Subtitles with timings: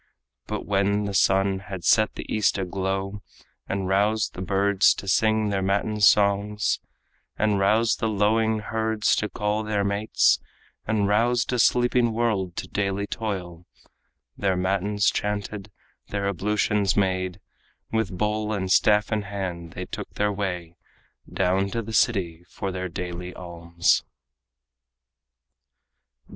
[0.47, 3.21] But when the sun had set the east aglow,
[3.69, 6.79] And roused the birds to sing their matin song's,
[7.37, 10.39] And roused the lowing herds to call their mates,
[10.87, 13.67] And roused a sleeping world to daily toil,
[14.35, 15.69] Their matins chanted,
[16.07, 17.39] their ablutions made,
[17.91, 20.77] With bowl and staff in hand they took their way
[21.31, 24.03] Down to the city for their daily alms.